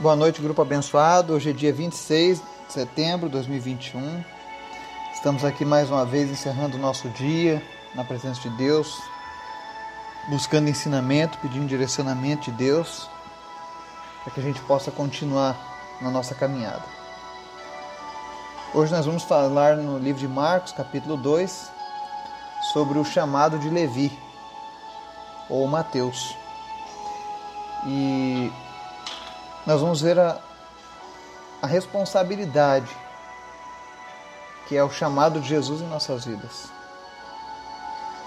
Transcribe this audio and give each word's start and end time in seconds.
Boa 0.00 0.16
noite, 0.16 0.40
grupo 0.40 0.62
abençoado. 0.62 1.34
Hoje 1.34 1.50
é 1.50 1.52
dia 1.52 1.72
26 1.72 2.38
de 2.38 2.72
setembro 2.72 3.28
de 3.28 3.34
2021. 3.34 4.24
Estamos 5.12 5.44
aqui 5.44 5.64
mais 5.64 5.90
uma 5.90 6.04
vez 6.04 6.30
encerrando 6.30 6.76
o 6.76 6.80
nosso 6.80 7.08
dia 7.10 7.62
na 7.94 8.02
presença 8.02 8.40
de 8.40 8.48
Deus, 8.56 9.00
buscando 10.28 10.68
ensinamento, 10.68 11.38
pedindo 11.38 11.66
direcionamento 11.66 12.50
de 12.50 12.56
Deus, 12.56 13.08
para 14.24 14.32
que 14.32 14.40
a 14.40 14.42
gente 14.42 14.60
possa 14.62 14.90
continuar 14.90 15.56
na 16.00 16.10
nossa 16.10 16.34
caminhada. 16.34 16.82
Hoje 18.74 18.92
nós 18.92 19.04
vamos 19.04 19.22
falar 19.22 19.76
no 19.76 19.98
livro 19.98 20.20
de 20.20 20.26
Marcos, 20.26 20.72
capítulo 20.72 21.18
2, 21.18 21.70
sobre 22.72 22.98
o 22.98 23.04
chamado 23.04 23.58
de 23.58 23.68
Levi, 23.68 24.10
ou 25.50 25.66
Mateus. 25.68 26.34
E 27.86 28.50
nós 29.66 29.80
vamos 29.80 30.00
ver 30.00 30.18
a, 30.18 30.40
a 31.60 31.66
responsabilidade 31.66 32.90
que 34.66 34.76
é 34.76 34.82
o 34.82 34.90
chamado 34.90 35.40
de 35.40 35.48
Jesus 35.48 35.80
em 35.80 35.86
nossas 35.86 36.24
vidas. 36.24 36.70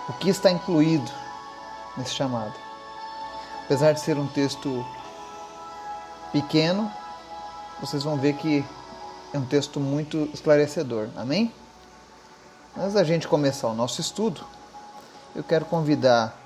O 0.08 0.14
que 0.14 0.30
está 0.30 0.52
incluído 0.52 1.12
nesse 1.98 2.14
chamado? 2.14 2.54
Apesar 3.66 3.94
de 3.94 4.00
ser 4.00 4.18
um 4.18 4.28
texto 4.28 4.86
pequeno, 6.32 6.92
vocês 7.80 8.04
vão 8.04 8.16
ver 8.16 8.34
que 8.34 8.64
é 9.34 9.38
um 9.38 9.46
texto 9.46 9.80
muito 9.80 10.30
esclarecedor. 10.34 11.10
Amém? 11.16 11.52
Antes 12.78 12.94
da 12.94 13.04
gente 13.04 13.28
começar 13.28 13.68
o 13.68 13.74
nosso 13.74 14.00
estudo, 14.00 14.46
eu 15.36 15.44
quero 15.44 15.66
convidar 15.66 16.38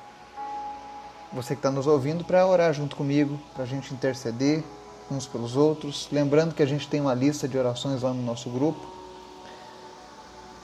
você 1.32 1.54
que 1.54 1.60
está 1.60 1.70
nos 1.70 1.86
ouvindo 1.86 2.24
para 2.24 2.48
orar 2.48 2.74
junto 2.74 2.96
comigo, 2.96 3.40
para 3.54 3.64
a 3.64 3.68
gente 3.68 3.94
interceder 3.94 4.64
uns 5.12 5.28
pelos 5.28 5.56
outros. 5.56 6.08
Lembrando 6.12 6.54
que 6.54 6.64
a 6.64 6.66
gente 6.66 6.88
tem 6.88 7.02
uma 7.02 7.14
lista 7.14 7.48
de 7.48 7.58
orações 7.58 8.02
lá 8.02 8.14
no 8.14 8.22
nosso 8.22 8.50
grupo, 8.50 8.80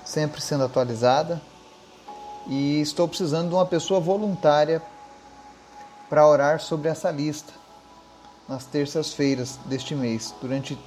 sempre 0.03 0.41
sendo 0.41 0.63
atualizada. 0.63 1.41
E 2.47 2.79
estou 2.79 3.07
precisando 3.07 3.49
de 3.49 3.55
uma 3.55 3.65
pessoa 3.65 3.99
voluntária 3.99 4.81
para 6.09 6.27
orar 6.27 6.59
sobre 6.59 6.89
essa 6.89 7.09
lista 7.09 7.51
nas 8.47 8.65
terças-feiras 8.65 9.59
deste 9.65 9.95
mês, 9.95 10.33
durante 10.41 10.77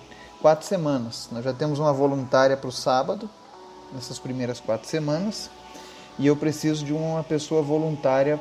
quatro 0.40 0.66
semanas. 0.66 1.28
Nós 1.32 1.44
já 1.44 1.52
temos 1.52 1.78
uma 1.78 1.92
voluntária 1.92 2.56
para 2.56 2.68
o 2.68 2.72
sábado, 2.72 3.28
nessas 3.92 4.18
primeiras 4.18 4.60
quatro 4.60 4.88
semanas, 4.88 5.50
e 6.18 6.26
eu 6.26 6.36
preciso 6.36 6.84
de 6.84 6.92
uma 6.92 7.24
pessoa 7.24 7.62
voluntária 7.62 8.40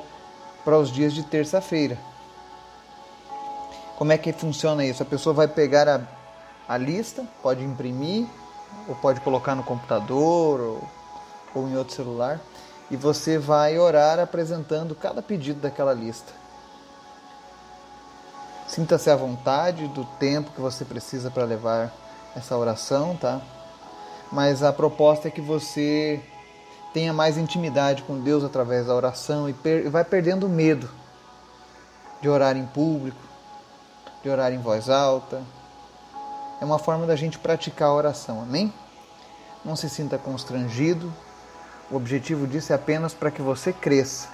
para 0.64 0.78
os 0.78 0.92
dias 0.92 1.14
de 1.14 1.24
terça-feira. 1.24 1.98
Como 3.98 4.12
é 4.12 4.18
que 4.18 4.32
funciona 4.32 4.86
isso? 4.86 5.02
A 5.02 5.06
pessoa 5.06 5.34
vai 5.34 5.48
pegar 5.48 5.90
a, 5.90 6.02
a 6.70 6.78
lista, 6.78 7.26
pode 7.42 7.64
imprimir, 7.64 8.28
ou 8.88 8.96
pode 8.96 9.20
colocar 9.22 9.56
no 9.56 9.64
computador, 9.64 10.62
ou, 10.62 10.84
ou 11.56 11.68
em 11.68 11.76
outro 11.76 11.96
celular, 11.96 12.40
e 12.92 12.96
você 12.96 13.40
vai 13.40 13.80
orar 13.80 14.20
apresentando 14.20 14.94
cada 14.94 15.20
pedido 15.22 15.60
daquela 15.62 15.96
lista. 15.96 16.32
Sinta-se 18.68 19.10
à 19.10 19.16
vontade 19.16 19.88
do 19.88 20.06
tempo 20.20 20.52
que 20.52 20.62
você 20.62 20.86
precisa 20.86 21.32
para 21.32 21.44
levar 21.44 21.92
essa 22.36 22.56
oração, 22.56 23.16
tá? 23.16 23.42
Mas 24.32 24.62
a 24.62 24.72
proposta 24.72 25.28
é 25.28 25.32
que 25.32 25.42
você 25.42 26.22
tenha 26.94 27.12
mais 27.12 27.36
intimidade 27.36 28.04
com 28.04 28.20
Deus 28.20 28.44
através 28.44 28.86
da 28.86 28.94
oração 28.94 29.50
e 29.50 29.54
per 29.54 29.90
vai 29.90 30.04
perdendo 30.04 30.48
medo 30.48 30.88
de 32.22 32.30
orar 32.30 32.56
em 32.56 32.66
público, 32.66 33.18
de 34.28 34.32
orar 34.32 34.52
em 34.52 34.60
voz 34.60 34.90
alta. 34.90 35.42
É 36.60 36.66
uma 36.66 36.78
forma 36.78 37.06
da 37.06 37.16
gente 37.16 37.40
praticar 37.40 37.88
a 37.88 37.94
oração, 37.94 38.42
amém? 38.42 38.74
Não 39.64 39.74
se 39.74 39.90
sinta 39.90 40.18
constrangido. 40.18 41.14
O 41.90 41.96
objetivo 41.96 42.46
disso 42.46 42.74
é 42.74 42.76
apenas 42.76 43.14
para 43.14 43.32
que 43.32 43.42
você 43.42 43.72
cresça, 43.72 44.28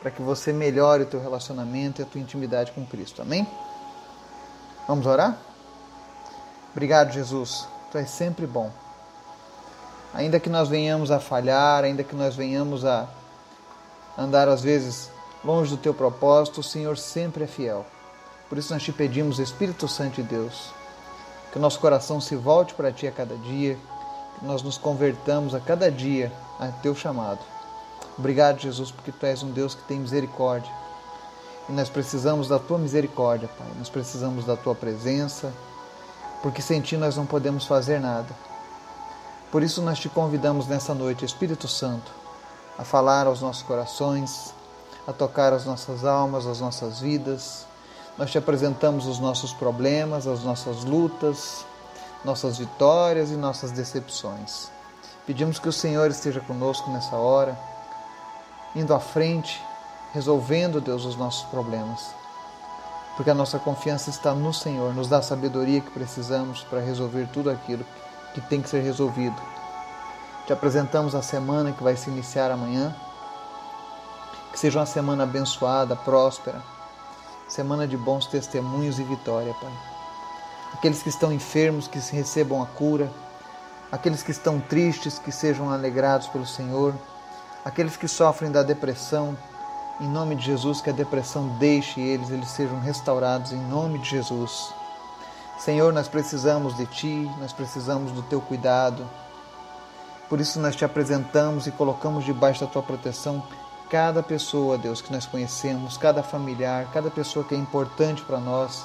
para 0.00 0.12
que 0.12 0.22
você 0.22 0.52
melhore 0.52 1.02
o 1.02 1.06
teu 1.06 1.20
relacionamento 1.20 2.00
e 2.00 2.04
a 2.04 2.06
tua 2.06 2.20
intimidade 2.20 2.70
com 2.70 2.86
Cristo, 2.86 3.20
amém? 3.20 3.44
Vamos 4.86 5.04
orar? 5.04 5.36
Obrigado, 6.70 7.10
Jesus. 7.10 7.66
Tu 7.90 7.98
és 7.98 8.08
sempre 8.08 8.46
bom. 8.46 8.70
Ainda 10.14 10.38
que 10.38 10.48
nós 10.48 10.68
venhamos 10.68 11.10
a 11.10 11.18
falhar, 11.18 11.82
ainda 11.82 12.04
que 12.04 12.14
nós 12.14 12.36
venhamos 12.36 12.84
a 12.84 13.08
andar 14.16 14.48
às 14.48 14.62
vezes 14.62 15.10
longe 15.44 15.70
do 15.70 15.76
teu 15.76 15.92
propósito, 15.92 16.60
o 16.60 16.64
Senhor 16.64 16.96
sempre 16.96 17.42
é 17.44 17.46
fiel. 17.48 17.84
Por 18.48 18.56
isso 18.56 18.72
nós 18.72 18.82
te 18.82 18.92
pedimos, 18.92 19.38
Espírito 19.38 19.86
Santo 19.86 20.22
de 20.22 20.22
Deus, 20.22 20.70
que 21.52 21.58
o 21.58 21.60
nosso 21.60 21.78
coração 21.78 22.18
se 22.18 22.34
volte 22.34 22.72
para 22.72 22.90
ti 22.90 23.06
a 23.06 23.12
cada 23.12 23.36
dia, 23.36 23.78
que 24.38 24.46
nós 24.46 24.62
nos 24.62 24.78
convertamos 24.78 25.54
a 25.54 25.60
cada 25.60 25.90
dia 25.90 26.32
a 26.58 26.68
teu 26.68 26.94
chamado. 26.94 27.40
Obrigado, 28.18 28.58
Jesus, 28.58 28.90
porque 28.90 29.12
tu 29.12 29.26
és 29.26 29.42
um 29.42 29.50
Deus 29.50 29.74
que 29.74 29.82
tem 29.82 30.00
misericórdia. 30.00 30.72
E 31.68 31.72
nós 31.72 31.90
precisamos 31.90 32.48
da 32.48 32.58
tua 32.58 32.78
misericórdia, 32.78 33.48
Pai. 33.58 33.68
Nós 33.76 33.90
precisamos 33.90 34.46
da 34.46 34.56
tua 34.56 34.74
presença, 34.74 35.52
porque 36.42 36.62
sem 36.62 36.80
ti 36.80 36.96
nós 36.96 37.16
não 37.16 37.26
podemos 37.26 37.66
fazer 37.66 38.00
nada. 38.00 38.34
Por 39.52 39.62
isso 39.62 39.82
nós 39.82 39.98
te 39.98 40.08
convidamos 40.08 40.66
nessa 40.66 40.94
noite, 40.94 41.24
Espírito 41.24 41.68
Santo, 41.68 42.10
a 42.78 42.84
falar 42.84 43.26
aos 43.26 43.42
nossos 43.42 43.62
corações, 43.62 44.54
a 45.06 45.12
tocar 45.12 45.52
as 45.52 45.66
nossas 45.66 46.04
almas, 46.06 46.46
as 46.46 46.60
nossas 46.60 47.00
vidas 47.00 47.67
nós 48.18 48.32
te 48.32 48.36
apresentamos 48.36 49.06
os 49.06 49.20
nossos 49.20 49.52
problemas, 49.52 50.26
as 50.26 50.42
nossas 50.42 50.84
lutas, 50.84 51.64
nossas 52.24 52.58
vitórias 52.58 53.30
e 53.30 53.34
nossas 53.34 53.70
decepções. 53.70 54.68
Pedimos 55.24 55.60
que 55.60 55.68
o 55.68 55.72
Senhor 55.72 56.10
esteja 56.10 56.40
conosco 56.40 56.90
nessa 56.90 57.14
hora, 57.14 57.56
indo 58.74 58.92
à 58.92 58.98
frente, 58.98 59.62
resolvendo, 60.12 60.80
Deus, 60.80 61.04
os 61.04 61.16
nossos 61.16 61.44
problemas. 61.44 62.04
Porque 63.16 63.30
a 63.30 63.34
nossa 63.34 63.58
confiança 63.58 64.10
está 64.10 64.34
no 64.34 64.52
Senhor, 64.52 64.92
nos 64.94 65.08
dá 65.08 65.18
a 65.18 65.22
sabedoria 65.22 65.80
que 65.80 65.90
precisamos 65.90 66.64
para 66.64 66.80
resolver 66.80 67.28
tudo 67.32 67.50
aquilo 67.50 67.86
que 68.34 68.40
tem 68.40 68.60
que 68.60 68.68
ser 68.68 68.82
resolvido. 68.82 69.40
Te 70.44 70.52
apresentamos 70.52 71.14
a 71.14 71.22
semana 71.22 71.70
que 71.70 71.84
vai 71.84 71.96
se 71.96 72.10
iniciar 72.10 72.50
amanhã. 72.50 72.96
Que 74.50 74.58
seja 74.58 74.80
uma 74.80 74.86
semana 74.86 75.22
abençoada, 75.22 75.94
próspera 75.94 76.60
semana 77.48 77.86
de 77.86 77.96
bons 77.96 78.26
testemunhos 78.26 78.98
e 78.98 79.02
vitória, 79.02 79.54
Pai. 79.54 79.72
Aqueles 80.74 81.02
que 81.02 81.08
estão 81.08 81.32
enfermos, 81.32 81.88
que 81.88 81.98
recebam 81.98 82.62
a 82.62 82.66
cura. 82.66 83.10
Aqueles 83.90 84.22
que 84.22 84.30
estão 84.30 84.60
tristes, 84.60 85.18
que 85.18 85.32
sejam 85.32 85.70
alegrados 85.70 86.28
pelo 86.28 86.46
Senhor. 86.46 86.94
Aqueles 87.64 87.96
que 87.96 88.06
sofrem 88.06 88.52
da 88.52 88.62
depressão, 88.62 89.36
em 90.00 90.06
nome 90.06 90.36
de 90.36 90.44
Jesus, 90.44 90.80
que 90.80 90.90
a 90.90 90.92
depressão 90.92 91.48
deixe 91.58 92.00
eles, 92.00 92.30
eles 92.30 92.48
sejam 92.50 92.78
restaurados 92.80 93.52
em 93.52 93.60
nome 93.68 93.98
de 93.98 94.10
Jesus. 94.10 94.72
Senhor, 95.58 95.92
nós 95.92 96.06
precisamos 96.06 96.76
de 96.76 96.86
Ti, 96.86 97.30
nós 97.40 97.52
precisamos 97.52 98.12
do 98.12 98.22
Teu 98.22 98.40
cuidado. 98.40 99.04
Por 100.28 100.40
isso 100.40 100.60
nós 100.60 100.76
te 100.76 100.84
apresentamos 100.84 101.66
e 101.66 101.72
colocamos 101.72 102.24
debaixo 102.24 102.60
da 102.60 102.70
Tua 102.70 102.82
proteção 102.82 103.42
cada 103.90 104.22
pessoa, 104.22 104.76
Deus, 104.76 105.00
que 105.00 105.12
nós 105.12 105.26
conhecemos, 105.26 105.96
cada 105.96 106.22
familiar, 106.22 106.90
cada 106.92 107.10
pessoa 107.10 107.44
que 107.44 107.54
é 107.54 107.58
importante 107.58 108.22
para 108.22 108.38
nós. 108.38 108.84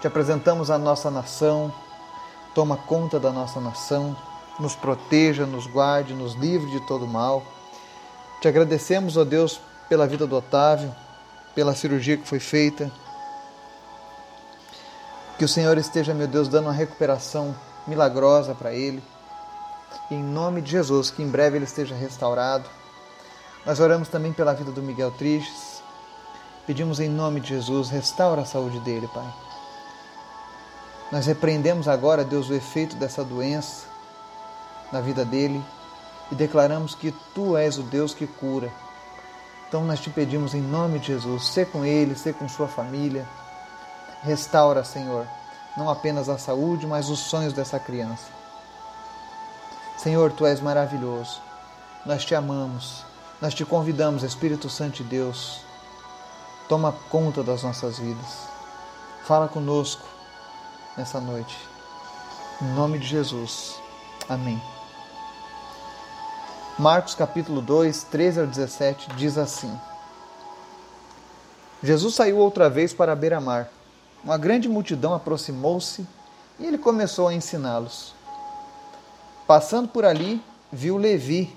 Te 0.00 0.06
apresentamos 0.06 0.70
a 0.70 0.78
nossa 0.78 1.10
nação, 1.10 1.72
toma 2.54 2.76
conta 2.76 3.18
da 3.18 3.30
nossa 3.32 3.60
nação, 3.60 4.16
nos 4.58 4.74
proteja, 4.74 5.46
nos 5.46 5.66
guarde, 5.66 6.14
nos 6.14 6.34
livre 6.34 6.70
de 6.70 6.80
todo 6.86 7.06
mal. 7.06 7.42
Te 8.40 8.48
agradecemos, 8.48 9.16
ó 9.16 9.24
Deus, 9.24 9.60
pela 9.88 10.06
vida 10.06 10.26
do 10.26 10.36
Otávio, 10.36 10.94
pela 11.54 11.74
cirurgia 11.74 12.16
que 12.16 12.28
foi 12.28 12.40
feita. 12.40 12.90
Que 15.38 15.44
o 15.44 15.48
Senhor 15.48 15.78
esteja, 15.78 16.12
meu 16.12 16.26
Deus, 16.26 16.48
dando 16.48 16.66
uma 16.66 16.72
recuperação 16.72 17.54
milagrosa 17.86 18.54
para 18.54 18.72
ele. 18.72 19.02
em 20.10 20.22
nome 20.22 20.60
de 20.60 20.70
Jesus, 20.70 21.10
que 21.10 21.22
em 21.22 21.28
breve 21.28 21.56
ele 21.56 21.64
esteja 21.64 21.94
restaurado 21.94 22.68
nós 23.64 23.78
oramos 23.78 24.08
também 24.08 24.32
pela 24.32 24.54
vida 24.54 24.72
do 24.72 24.82
Miguel 24.82 25.12
Tristes. 25.12 25.82
Pedimos 26.66 26.98
em 26.98 27.08
nome 27.08 27.40
de 27.40 27.48
Jesus, 27.50 27.90
restaura 27.90 28.42
a 28.42 28.44
saúde 28.46 28.80
dele, 28.80 29.08
Pai. 29.08 29.32
Nós 31.12 31.26
repreendemos 31.26 31.86
agora, 31.86 32.24
Deus, 32.24 32.48
o 32.48 32.54
efeito 32.54 32.96
dessa 32.96 33.22
doença 33.22 33.86
na 34.90 35.00
vida 35.00 35.24
dele 35.24 35.62
e 36.30 36.34
declaramos 36.34 36.94
que 36.94 37.12
Tu 37.34 37.56
és 37.56 37.78
o 37.78 37.82
Deus 37.82 38.12
que 38.14 38.26
cura. 38.26 38.72
Então 39.68 39.84
nós 39.84 40.00
te 40.00 40.10
pedimos 40.10 40.54
em 40.54 40.60
nome 40.60 40.98
de 40.98 41.08
Jesus, 41.08 41.46
ser 41.48 41.70
com 41.70 41.84
ele, 41.84 42.16
ser 42.16 42.34
com 42.34 42.48
sua 42.48 42.66
família. 42.66 43.26
Restaura, 44.22 44.84
Senhor, 44.84 45.26
não 45.76 45.88
apenas 45.88 46.28
a 46.28 46.36
saúde, 46.36 46.86
mas 46.86 47.08
os 47.08 47.20
sonhos 47.20 47.52
dessa 47.52 47.78
criança. 47.78 48.26
Senhor, 49.98 50.32
Tu 50.32 50.46
és 50.46 50.60
maravilhoso. 50.60 51.40
Nós 52.04 52.24
te 52.24 52.34
amamos 52.34 53.11
nós 53.42 53.54
te 53.54 53.64
convidamos, 53.64 54.22
Espírito 54.22 54.70
Santo 54.70 54.98
de 54.98 55.02
Deus, 55.02 55.62
toma 56.68 56.94
conta 57.10 57.42
das 57.42 57.64
nossas 57.64 57.98
vidas. 57.98 58.46
Fala 59.24 59.48
conosco, 59.48 60.06
nessa 60.96 61.18
noite. 61.18 61.58
Em 62.62 62.66
nome 62.66 63.00
de 63.00 63.06
Jesus. 63.08 63.74
Amém. 64.28 64.62
Marcos 66.78 67.16
capítulo 67.16 67.60
2, 67.60 68.04
13 68.04 68.40
ao 68.42 68.46
17 68.46 69.08
diz 69.16 69.36
assim: 69.36 69.76
Jesus 71.82 72.14
saiu 72.14 72.38
outra 72.38 72.70
vez 72.70 72.94
para 72.94 73.10
a 73.10 73.16
beira-mar. 73.16 73.68
Uma 74.22 74.38
grande 74.38 74.68
multidão 74.68 75.14
aproximou-se 75.14 76.06
e 76.60 76.64
ele 76.64 76.78
começou 76.78 77.26
a 77.26 77.34
ensiná-los. 77.34 78.14
Passando 79.48 79.88
por 79.88 80.04
ali, 80.04 80.40
viu 80.70 80.96
Levi, 80.96 81.52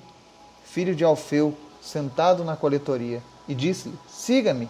filho 0.64 0.96
de 0.96 1.04
Alfeu, 1.04 1.56
sentado 1.86 2.44
na 2.44 2.56
coletoria, 2.56 3.22
e 3.48 3.54
disse-lhe: 3.54 3.98
Siga-me. 4.08 4.70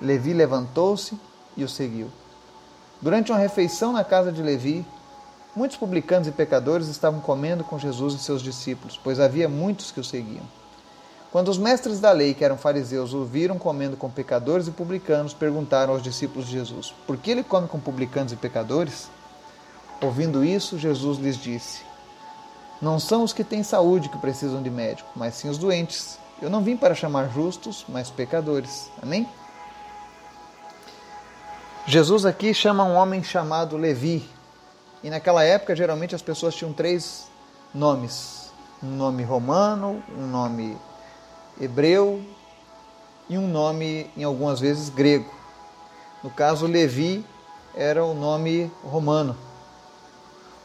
Levi 0.00 0.32
levantou-se 0.32 1.18
e 1.56 1.64
o 1.64 1.68
seguiu. 1.68 2.08
Durante 3.00 3.32
uma 3.32 3.38
refeição 3.38 3.92
na 3.92 4.04
casa 4.04 4.30
de 4.30 4.42
Levi, 4.42 4.84
muitos 5.56 5.76
publicanos 5.76 6.28
e 6.28 6.32
pecadores 6.32 6.88
estavam 6.88 7.20
comendo 7.20 7.64
com 7.64 7.78
Jesus 7.78 8.14
e 8.14 8.18
seus 8.18 8.42
discípulos, 8.42 9.00
pois 9.02 9.18
havia 9.18 9.48
muitos 9.48 9.90
que 9.90 9.98
o 9.98 10.04
seguiam. 10.04 10.44
Quando 11.30 11.48
os 11.48 11.58
mestres 11.58 12.00
da 12.00 12.10
lei, 12.12 12.32
que 12.32 12.44
eram 12.44 12.56
fariseus, 12.56 13.12
o 13.12 13.24
viram 13.24 13.58
comendo 13.58 13.96
com 13.96 14.08
pecadores 14.08 14.66
e 14.66 14.70
publicanos, 14.70 15.34
perguntaram 15.34 15.92
aos 15.92 16.02
discípulos 16.02 16.46
de 16.46 16.52
Jesus: 16.52 16.94
Por 17.06 17.16
que 17.16 17.30
ele 17.30 17.42
come 17.42 17.68
com 17.68 17.78
publicanos 17.78 18.32
e 18.32 18.36
pecadores? 18.36 19.10
Ouvindo 20.00 20.44
isso, 20.44 20.78
Jesus 20.78 21.18
lhes 21.18 21.36
disse: 21.36 21.87
Não 22.80 23.00
são 23.00 23.24
os 23.24 23.32
que 23.32 23.42
têm 23.42 23.62
saúde 23.62 24.08
que 24.08 24.18
precisam 24.18 24.62
de 24.62 24.70
médico, 24.70 25.10
mas 25.16 25.34
sim 25.34 25.48
os 25.48 25.58
doentes. 25.58 26.18
Eu 26.40 26.48
não 26.48 26.62
vim 26.62 26.76
para 26.76 26.94
chamar 26.94 27.28
justos, 27.30 27.84
mas 27.88 28.10
pecadores. 28.10 28.90
Amém? 29.02 29.28
Jesus 31.86 32.24
aqui 32.24 32.54
chama 32.54 32.84
um 32.84 32.94
homem 32.94 33.22
chamado 33.22 33.76
Levi. 33.76 34.28
E 35.02 35.10
naquela 35.10 35.42
época, 35.42 35.74
geralmente 35.74 36.14
as 36.14 36.22
pessoas 36.22 36.54
tinham 36.54 36.72
três 36.72 37.28
nomes: 37.74 38.52
um 38.82 38.90
nome 38.90 39.24
romano, 39.24 40.02
um 40.16 40.26
nome 40.26 40.76
hebreu 41.60 42.22
e 43.28 43.36
um 43.36 43.48
nome, 43.48 44.08
em 44.16 44.22
algumas 44.22 44.60
vezes, 44.60 44.88
grego. 44.88 45.30
No 46.22 46.30
caso, 46.30 46.66
Levi 46.66 47.24
era 47.74 48.04
o 48.04 48.14
nome 48.14 48.70
romano. 48.84 49.36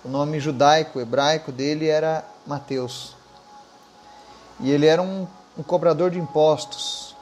O 0.04 0.10
nome 0.10 0.40
judaico, 0.40 1.00
hebraico 1.00 1.50
dele 1.50 1.88
era 1.88 2.26
Mateus. 2.46 3.16
E 4.60 4.70
ele 4.70 4.86
era 4.86 5.02
um, 5.02 5.26
um 5.58 5.64
cobrador 5.64 6.12
de 6.12 6.20
impostos. 6.20 7.16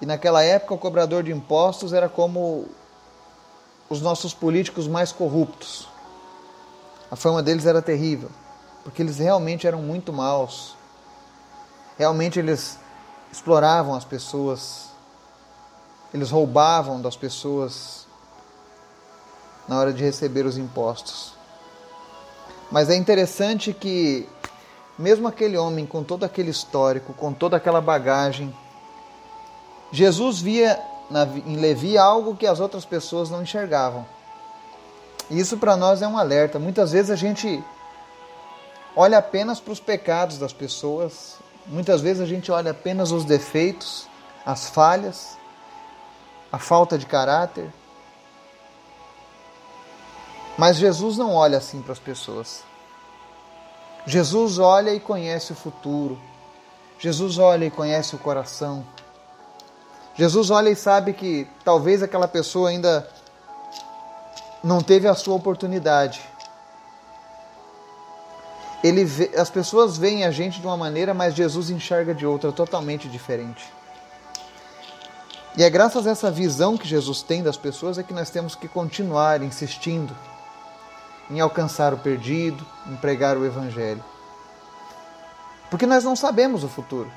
E 0.00 0.06
naquela 0.06 0.44
época, 0.44 0.74
o 0.74 0.78
cobrador 0.78 1.24
de 1.24 1.32
impostos 1.32 1.92
era 1.92 2.08
como 2.08 2.68
os 3.88 4.00
nossos 4.00 4.32
políticos 4.32 4.86
mais 4.86 5.10
corruptos. 5.10 5.88
A 7.10 7.16
fama 7.16 7.42
deles 7.42 7.66
era 7.66 7.82
terrível, 7.82 8.30
porque 8.84 9.02
eles 9.02 9.18
realmente 9.18 9.66
eram 9.66 9.82
muito 9.82 10.12
maus. 10.12 10.76
Realmente 11.98 12.38
eles 12.38 12.78
exploravam 13.32 13.94
as 13.94 14.04
pessoas, 14.04 14.86
eles 16.12 16.30
roubavam 16.30 17.00
das 17.00 17.16
pessoas 17.16 18.06
na 19.68 19.78
hora 19.78 19.92
de 19.92 20.02
receber 20.02 20.46
os 20.46 20.56
impostos. 20.56 21.35
Mas 22.70 22.90
é 22.90 22.96
interessante 22.96 23.72
que, 23.72 24.28
mesmo 24.98 25.28
aquele 25.28 25.56
homem 25.56 25.86
com 25.86 26.02
todo 26.02 26.24
aquele 26.24 26.50
histórico, 26.50 27.12
com 27.12 27.32
toda 27.32 27.56
aquela 27.56 27.80
bagagem, 27.80 28.54
Jesus 29.92 30.40
via 30.40 30.78
em 31.46 31.56
Levi 31.56 31.96
algo 31.96 32.36
que 32.36 32.46
as 32.46 32.58
outras 32.58 32.84
pessoas 32.84 33.30
não 33.30 33.42
enxergavam. 33.42 34.04
E 35.30 35.38
isso 35.38 35.56
para 35.56 35.76
nós 35.76 36.02
é 36.02 36.08
um 36.08 36.18
alerta. 36.18 36.58
Muitas 36.58 36.92
vezes 36.92 37.10
a 37.10 37.16
gente 37.16 37.62
olha 38.94 39.18
apenas 39.18 39.60
para 39.60 39.72
os 39.72 39.80
pecados 39.80 40.38
das 40.38 40.52
pessoas, 40.52 41.36
muitas 41.66 42.00
vezes 42.00 42.22
a 42.22 42.26
gente 42.26 42.50
olha 42.50 42.70
apenas 42.70 43.12
os 43.12 43.24
defeitos, 43.24 44.08
as 44.44 44.68
falhas, 44.68 45.36
a 46.50 46.58
falta 46.58 46.96
de 46.96 47.06
caráter. 47.06 47.70
Mas 50.56 50.76
Jesus 50.76 51.18
não 51.18 51.34
olha 51.34 51.58
assim 51.58 51.82
para 51.82 51.92
as 51.92 51.98
pessoas. 51.98 52.62
Jesus 54.06 54.58
olha 54.58 54.94
e 54.94 55.00
conhece 55.00 55.52
o 55.52 55.56
futuro. 55.56 56.18
Jesus 56.98 57.38
olha 57.38 57.66
e 57.66 57.70
conhece 57.70 58.14
o 58.14 58.18
coração. 58.18 58.84
Jesus 60.14 60.50
olha 60.50 60.70
e 60.70 60.76
sabe 60.76 61.12
que 61.12 61.46
talvez 61.62 62.02
aquela 62.02 62.26
pessoa 62.26 62.70
ainda 62.70 63.06
não 64.64 64.80
teve 64.80 65.06
a 65.06 65.14
sua 65.14 65.34
oportunidade. 65.34 66.22
Ele 68.82 69.04
vê, 69.04 69.30
as 69.36 69.50
pessoas 69.50 69.98
veem 69.98 70.24
a 70.24 70.30
gente 70.30 70.60
de 70.60 70.66
uma 70.66 70.76
maneira, 70.76 71.12
mas 71.12 71.34
Jesus 71.34 71.68
enxerga 71.68 72.14
de 72.14 72.24
outra 72.24 72.50
totalmente 72.50 73.08
diferente. 73.08 73.70
E 75.56 75.62
é 75.62 75.68
graças 75.68 76.06
a 76.06 76.10
essa 76.10 76.30
visão 76.30 76.78
que 76.78 76.86
Jesus 76.86 77.22
tem 77.22 77.42
das 77.42 77.56
pessoas 77.56 77.98
é 77.98 78.02
que 78.02 78.14
nós 78.14 78.30
temos 78.30 78.54
que 78.54 78.68
continuar 78.68 79.42
insistindo 79.42 80.14
em 81.30 81.40
alcançar 81.40 81.92
o 81.92 81.98
perdido, 81.98 82.64
em 82.86 82.96
pregar 82.96 83.36
o 83.36 83.44
Evangelho. 83.44 84.02
Porque 85.70 85.86
nós 85.86 86.04
não 86.04 86.14
sabemos 86.14 86.62
o 86.62 86.68
futuro. 86.68 87.10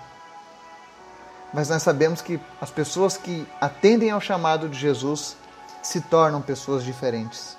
Mas 1.54 1.70
nós 1.70 1.82
sabemos 1.82 2.22
que 2.22 2.40
as 2.60 2.70
pessoas 2.70 3.18
que 3.18 3.48
atendem 3.60 4.12
ao 4.12 4.22
chamado 4.22 4.68
de 4.68 4.78
Jesus 4.78 5.36
se 5.82 6.02
tornam 6.02 6.42
pessoas 6.42 6.84
diferentes. 6.84 7.58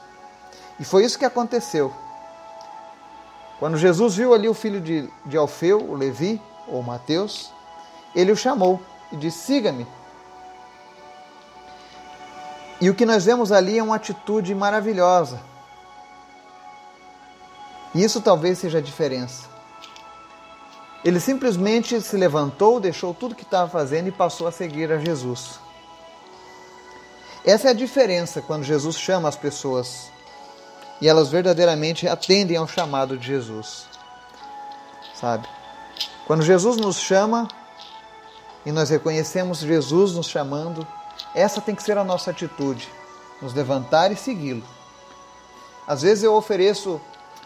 E 0.79 0.85
foi 0.85 1.05
isso 1.05 1.19
que 1.19 1.25
aconteceu. 1.25 1.95
Quando 3.59 3.77
Jesus 3.77 4.17
viu 4.17 4.33
ali 4.33 4.49
o 4.49 4.55
filho 4.55 4.81
de, 4.81 5.09
de 5.27 5.37
Alfeu, 5.37 5.79
o 5.79 5.95
Levi, 5.95 6.41
ou 6.67 6.83
Mateus, 6.83 7.53
ele 8.15 8.33
o 8.33 8.37
chamou 8.37 8.81
e 9.13 9.17
disse: 9.17 9.39
Siga-me. 9.39 9.87
E 12.81 12.89
o 12.89 12.95
que 12.95 13.05
nós 13.05 13.25
vemos 13.25 13.53
ali 13.53 13.79
é 13.79 13.83
uma 13.83 13.97
atitude 13.97 14.55
maravilhosa 14.55 15.51
e 17.95 18.03
isso 18.03 18.21
talvez 18.21 18.59
seja 18.59 18.79
a 18.79 18.83
diferença. 18.83 19.49
Ele 21.05 21.19
simplesmente 21.19 22.01
se 22.01 22.17
levantou, 22.17 22.79
deixou 22.79 23.15
tudo 23.15 23.35
que 23.35 23.43
estava 23.43 23.71
fazendo 23.71 24.09
e 24.09 24.13
passou 24.13 24.47
a 24.47 24.53
seguir 24.53 24.93
a 24.93 24.99
Jesus. 24.99 25.59
Essa 27.45 27.69
é 27.69 27.71
a 27.71 27.75
diferença 27.75 28.43
quando 28.43 28.65
Jesus 28.65 28.97
chama 28.99 29.29
as 29.29 29.37
pessoas 29.37 30.11
e 31.01 31.09
elas 31.09 31.31
verdadeiramente 31.31 32.07
atendem 32.07 32.57
ao 32.57 32.69
chamado 32.69 33.17
de 33.17 33.27
Jesus. 33.27 33.87
Sabe? 35.15 35.49
Quando 36.27 36.43
Jesus 36.43 36.77
nos 36.77 36.97
chama 36.97 37.49
e 38.65 38.71
nós 38.71 38.91
reconhecemos 38.91 39.61
Jesus 39.61 40.13
nos 40.13 40.29
chamando, 40.29 40.87
essa 41.35 41.63
tem 41.63 41.75
que 41.75 41.83
ser 41.83 41.97
a 41.97 42.05
nossa 42.05 42.31
atitude, 42.31 42.89
nos 43.41 43.55
levantar 43.55 44.13
e 44.13 44.17
segui-lo. 44.17 44.65
Às 45.87 46.03
vezes 46.03 46.23
eu 46.23 46.35
ofereço 46.35 47.01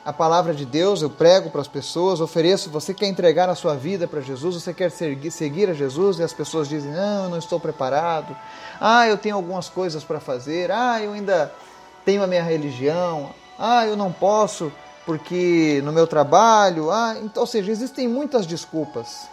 a 0.04 0.12
palavra 0.12 0.52
de 0.52 0.66
Deus, 0.66 1.00
eu 1.00 1.08
prego 1.08 1.48
para 1.48 1.62
as 1.62 1.68
pessoas, 1.68 2.20
ofereço, 2.20 2.68
você 2.68 2.92
quer 2.92 3.06
entregar 3.06 3.48
a 3.48 3.54
sua 3.54 3.74
vida 3.74 4.06
para 4.06 4.20
Jesus, 4.20 4.62
você 4.62 4.74
quer 4.74 4.90
seguir 4.90 5.70
a 5.70 5.72
Jesus 5.72 6.18
e 6.18 6.22
as 6.22 6.32
pessoas 6.32 6.68
dizem: 6.68 6.92
"Não, 6.92 7.24
eu 7.24 7.30
não 7.30 7.38
estou 7.38 7.58
preparado. 7.58 8.36
Ah, 8.78 9.06
eu 9.08 9.16
tenho 9.16 9.34
algumas 9.34 9.68
coisas 9.68 10.04
para 10.04 10.20
fazer. 10.20 10.70
Ah, 10.70 11.00
eu 11.02 11.12
ainda 11.12 11.50
tenho 12.04 12.22
a 12.22 12.26
minha 12.26 12.42
religião. 12.42 13.30
Ah, 13.58 13.86
eu 13.86 13.96
não 13.96 14.12
posso 14.12 14.70
porque 15.06 15.80
no 15.84 15.92
meu 15.92 16.06
trabalho, 16.06 16.90
ah, 16.90 17.16
então, 17.22 17.42
ou 17.42 17.46
seja, 17.46 17.70
existem 17.70 18.08
muitas 18.08 18.46
desculpas. 18.46 19.28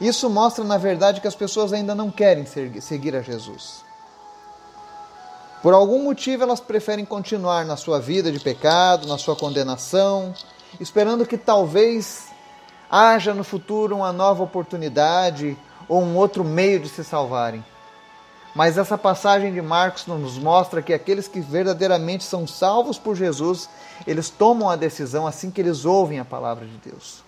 Isso 0.00 0.28
mostra 0.28 0.64
na 0.64 0.76
verdade 0.76 1.20
que 1.20 1.28
as 1.28 1.34
pessoas 1.34 1.72
ainda 1.72 1.94
não 1.94 2.10
querem 2.10 2.44
seguir 2.80 3.16
a 3.16 3.22
Jesus. 3.22 3.89
Por 5.62 5.74
algum 5.74 6.02
motivo 6.02 6.42
elas 6.42 6.58
preferem 6.58 7.04
continuar 7.04 7.66
na 7.66 7.76
sua 7.76 8.00
vida 8.00 8.32
de 8.32 8.40
pecado, 8.40 9.06
na 9.06 9.18
sua 9.18 9.36
condenação, 9.36 10.34
esperando 10.80 11.26
que 11.26 11.36
talvez 11.36 12.28
haja 12.90 13.34
no 13.34 13.44
futuro 13.44 13.96
uma 13.96 14.12
nova 14.12 14.42
oportunidade 14.42 15.56
ou 15.86 16.02
um 16.02 16.16
outro 16.16 16.42
meio 16.42 16.80
de 16.80 16.88
se 16.88 17.04
salvarem. 17.04 17.62
Mas 18.54 18.78
essa 18.78 18.96
passagem 18.96 19.52
de 19.52 19.60
Marcos 19.60 20.06
nos 20.06 20.38
mostra 20.38 20.80
que 20.80 20.94
aqueles 20.94 21.28
que 21.28 21.40
verdadeiramente 21.40 22.24
são 22.24 22.46
salvos 22.46 22.98
por 22.98 23.14
Jesus, 23.14 23.68
eles 24.06 24.30
tomam 24.30 24.70
a 24.70 24.76
decisão 24.76 25.26
assim 25.26 25.50
que 25.50 25.60
eles 25.60 25.84
ouvem 25.84 26.18
a 26.18 26.24
palavra 26.24 26.66
de 26.66 26.90
Deus. 26.90 27.22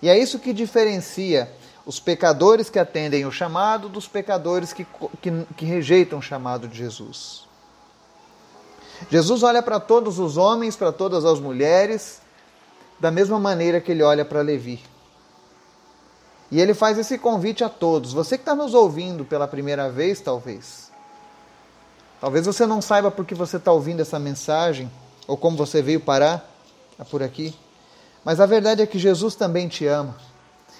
E 0.00 0.08
é 0.08 0.16
isso 0.16 0.38
que 0.38 0.52
diferencia 0.52 1.50
os 1.84 1.98
pecadores 1.98 2.70
que 2.70 2.78
atendem 2.78 3.26
o 3.26 3.32
chamado 3.32 3.88
dos 3.88 4.06
pecadores 4.06 4.72
que, 4.72 4.86
que, 5.20 5.30
que 5.56 5.66
rejeitam 5.66 6.20
o 6.20 6.22
chamado 6.22 6.68
de 6.68 6.78
Jesus. 6.78 7.46
Jesus 9.10 9.42
olha 9.42 9.62
para 9.62 9.78
todos 9.80 10.18
os 10.18 10.36
homens, 10.36 10.76
para 10.76 10.92
todas 10.92 11.24
as 11.24 11.40
mulheres, 11.40 12.20
da 12.98 13.10
mesma 13.10 13.38
maneira 13.38 13.80
que 13.80 13.92
ele 13.92 14.02
olha 14.02 14.24
para 14.24 14.40
Levi. 14.40 14.82
E 16.50 16.60
ele 16.60 16.74
faz 16.74 16.98
esse 16.98 17.18
convite 17.18 17.64
a 17.64 17.68
todos. 17.68 18.12
Você 18.12 18.36
que 18.36 18.42
está 18.42 18.54
nos 18.54 18.74
ouvindo 18.74 19.24
pela 19.24 19.48
primeira 19.48 19.90
vez, 19.90 20.20
talvez. 20.20 20.90
Talvez 22.20 22.46
você 22.46 22.64
não 22.64 22.80
saiba 22.80 23.10
por 23.10 23.24
que 23.24 23.34
você 23.34 23.56
está 23.56 23.72
ouvindo 23.72 24.00
essa 24.00 24.18
mensagem 24.18 24.90
ou 25.26 25.36
como 25.36 25.56
você 25.56 25.82
veio 25.82 26.00
parar 26.00 26.48
por 27.10 27.22
aqui, 27.22 27.54
mas 28.24 28.40
a 28.40 28.46
verdade 28.46 28.82
é 28.82 28.86
que 28.86 28.98
Jesus 28.98 29.34
também 29.34 29.68
te 29.68 29.86
ama. 29.86 30.16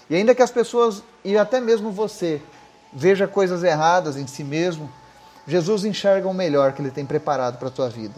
E 0.08 0.14
ainda 0.14 0.34
que 0.34 0.42
as 0.42 0.50
pessoas, 0.50 1.02
e 1.24 1.36
até 1.36 1.60
mesmo 1.60 1.90
você, 1.90 2.40
veja 2.92 3.26
coisas 3.26 3.62
erradas 3.62 4.16
em 4.16 4.26
si 4.26 4.44
mesmo, 4.44 4.90
Jesus 5.46 5.84
enxerga 5.84 6.28
o 6.28 6.34
melhor 6.34 6.72
que 6.72 6.82
Ele 6.82 6.90
tem 6.90 7.04
preparado 7.04 7.58
para 7.58 7.68
a 7.68 7.70
tua 7.70 7.88
vida. 7.88 8.14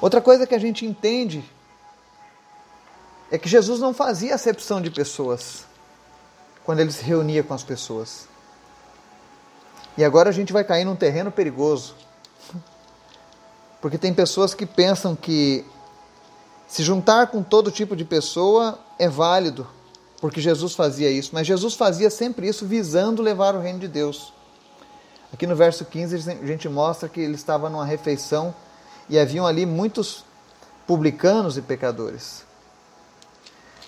Outra 0.00 0.20
coisa 0.20 0.46
que 0.46 0.54
a 0.54 0.58
gente 0.58 0.84
entende 0.84 1.42
é 3.30 3.38
que 3.38 3.48
Jesus 3.48 3.80
não 3.80 3.94
fazia 3.94 4.34
acepção 4.34 4.80
de 4.80 4.90
pessoas 4.90 5.64
quando 6.64 6.80
ele 6.80 6.92
se 6.92 7.02
reunia 7.02 7.42
com 7.42 7.54
as 7.54 7.62
pessoas. 7.62 8.28
E 9.96 10.04
agora 10.04 10.30
a 10.30 10.32
gente 10.32 10.52
vai 10.52 10.64
cair 10.64 10.84
num 10.84 10.96
terreno 10.96 11.30
perigoso. 11.30 11.94
Porque 13.80 13.98
tem 13.98 14.12
pessoas 14.12 14.54
que 14.54 14.66
pensam 14.66 15.14
que 15.14 15.64
se 16.66 16.82
juntar 16.82 17.28
com 17.28 17.42
todo 17.42 17.70
tipo 17.70 17.94
de 17.94 18.04
pessoa 18.04 18.78
é 18.98 19.08
válido, 19.08 19.66
porque 20.24 20.40
Jesus 20.40 20.74
fazia 20.74 21.10
isso, 21.10 21.32
mas 21.34 21.46
Jesus 21.46 21.74
fazia 21.74 22.08
sempre 22.08 22.48
isso 22.48 22.64
visando 22.64 23.20
levar 23.20 23.54
o 23.54 23.60
reino 23.60 23.78
de 23.78 23.86
Deus. 23.86 24.32
Aqui 25.30 25.46
no 25.46 25.54
verso 25.54 25.84
15 25.84 26.30
a 26.30 26.46
gente 26.46 26.66
mostra 26.66 27.10
que 27.10 27.20
ele 27.20 27.34
estava 27.34 27.68
numa 27.68 27.84
refeição 27.84 28.54
e 29.06 29.18
haviam 29.18 29.46
ali 29.46 29.66
muitos 29.66 30.24
publicanos 30.86 31.58
e 31.58 31.60
pecadores. 31.60 32.42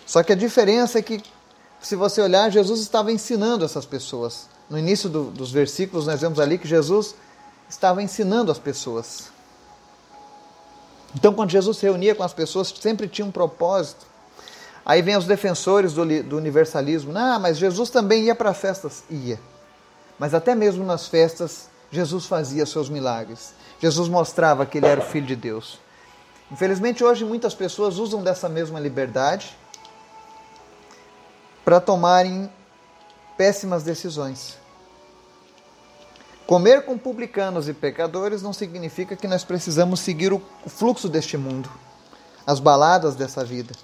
Só 0.05 0.23
que 0.23 0.31
a 0.31 0.37
diferença 0.37 0.99
é 0.99 1.03
que, 1.03 1.23
se 1.81 1.97
você 1.97 2.21
olhar, 2.21 2.51
Jesus 2.51 2.81
estava 2.81 3.11
ensinando 3.11 3.65
essas 3.65 3.87
pessoas. 3.87 4.47
No 4.69 4.79
início 4.79 5.09
do, 5.09 5.31
dos 5.31 5.51
versículos, 5.51 6.07
nós 6.07 6.21
vemos 6.21 6.39
ali 6.39 6.59
que 6.59 6.69
Jesus 6.69 7.15
estava 7.67 8.03
ensinando 8.03 8.53
as 8.53 8.59
pessoas. 8.59 9.31
Então, 11.15 11.33
quando 11.33 11.49
Jesus 11.49 11.79
se 11.79 11.87
reunia 11.87 12.15
com 12.15 12.23
as 12.23 12.35
pessoas, 12.35 12.75
sempre 12.79 13.09
tinha 13.09 13.27
um 13.27 13.33
propósito. 13.33 14.05
Aí 14.87 15.03
vem 15.03 15.17
os 15.17 15.27
defensores 15.27 15.93
do, 15.93 16.23
do 16.23 16.37
universalismo. 16.37 17.13
Não, 17.13 17.41
mas 17.41 17.59
Jesus 17.59 17.91
também 17.91 18.27
ia 18.27 18.37
para 18.37 18.55
festas. 18.55 19.03
Ia. 19.11 19.41
Mas 20.17 20.33
até 20.33 20.55
mesmo 20.55 20.85
nas 20.85 21.09
festas, 21.09 21.69
Jesus 21.91 22.27
fazia 22.27 22.65
seus 22.65 22.89
milagres. 22.89 23.53
Jesus 23.81 24.09
mostrava 24.09 24.65
que 24.65 24.79
ele 24.79 24.87
era 24.87 25.01
o 25.01 25.05
Filho 25.05 25.27
de 25.27 25.35
Deus. 25.35 25.81
Infelizmente, 26.53 27.03
hoje 27.03 27.25
muitas 27.25 27.53
pessoas 27.53 27.99
usam 27.99 28.23
dessa 28.23 28.49
mesma 28.49 28.79
liberdade 28.79 29.57
para 31.65 31.81
tomarem 31.81 32.49
péssimas 33.37 33.83
decisões. 33.83 34.57
Comer 36.47 36.85
com 36.85 36.97
publicanos 36.97 37.69
e 37.69 37.75
pecadores 37.75 38.41
não 38.41 38.53
significa 38.53 39.17
que 39.17 39.27
nós 39.27 39.43
precisamos 39.43 39.99
seguir 39.99 40.33
o 40.33 40.41
fluxo 40.69 41.09
deste 41.09 41.37
mundo, 41.37 41.69
as 42.47 42.61
baladas 42.61 43.17
dessa 43.17 43.45
vida, 43.45 43.75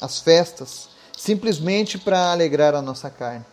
as 0.00 0.20
festas, 0.20 0.88
simplesmente 1.16 1.98
para 1.98 2.32
alegrar 2.32 2.74
a 2.74 2.82
nossa 2.82 3.10
carne. 3.10 3.44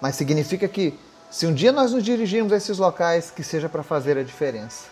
Mas 0.00 0.16
significa 0.16 0.68
que, 0.68 0.98
se 1.30 1.46
um 1.46 1.54
dia 1.54 1.72
nós 1.72 1.92
nos 1.92 2.04
dirigirmos 2.04 2.52
a 2.52 2.56
esses 2.56 2.78
locais, 2.78 3.30
que 3.30 3.42
seja 3.42 3.68
para 3.68 3.82
fazer 3.82 4.16
a 4.16 4.22
diferença, 4.22 4.84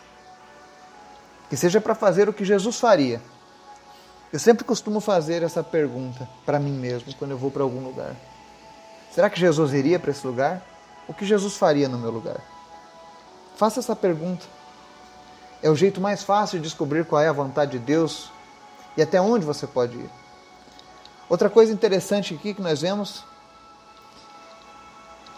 que 1.49 1.57
seja 1.57 1.81
para 1.81 1.95
fazer 1.95 2.29
o 2.29 2.33
que 2.33 2.45
Jesus 2.45 2.79
faria 2.79 3.21
eu 4.35 4.41
sempre 4.41 4.65
costumo 4.65 4.99
fazer 4.99 5.45
essa 5.45 5.63
pergunta 5.63 6.29
para 6.45 6.59
mim 6.59 6.73
mesmo 6.73 7.15
quando 7.15 7.31
eu 7.31 7.39
vou 7.39 7.53
para 7.53 7.63
algum 7.63 7.85
lugar. 7.85 8.17
Será 9.13 9.31
que 9.31 9.39
Jesus 9.39 9.73
iria 9.73 9.97
para 9.97 10.11
esse 10.11 10.27
lugar? 10.27 10.61
O 11.07 11.15
que 11.15 11.25
Jesus 11.25 11.57
faria 11.57 11.89
no 11.89 11.97
meu 11.97 12.11
lugar? 12.11 12.41
Faça 13.55 13.79
essa 13.79 13.95
pergunta. 13.95 14.45
É 15.63 15.71
o 15.71 15.77
jeito 15.77 16.01
mais 16.01 16.25
fácil 16.25 16.59
de 16.59 16.65
descobrir 16.65 17.05
qual 17.05 17.23
é 17.23 17.29
a 17.29 17.33
vontade 17.33 17.79
de 17.79 17.79
Deus 17.79 18.29
e 18.97 19.03
até 19.03 19.21
onde 19.21 19.45
você 19.45 19.67
pode 19.67 19.97
ir. 19.97 20.11
Outra 21.29 21.49
coisa 21.49 21.73
interessante 21.73 22.35
aqui 22.35 22.55
que 22.55 22.63
nós 22.63 22.81
vemos 22.81 23.25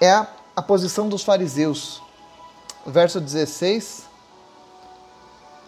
é 0.01 0.11
a, 0.11 0.27
a 0.55 0.63
posição 0.63 1.09
dos 1.09 1.23
fariseus. 1.23 2.03
Verso 2.85 3.21
16, 3.21 4.05